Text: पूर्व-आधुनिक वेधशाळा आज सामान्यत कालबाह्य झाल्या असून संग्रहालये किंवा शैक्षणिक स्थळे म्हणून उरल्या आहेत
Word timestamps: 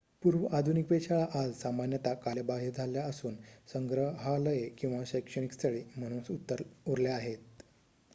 पूर्व-आधुनिक 0.23 0.91
वेधशाळा 0.91 1.25
आज 1.39 1.51
सामान्यत 1.55 2.07
कालबाह्य 2.23 2.71
झाल्या 2.71 3.03
असून 3.05 3.35
संग्रहालये 3.73 4.67
किंवा 4.77 5.03
शैक्षणिक 5.07 5.51
स्थळे 5.51 5.83
म्हणून 5.97 6.63
उरल्या 6.85 7.15
आहेत 7.15 7.63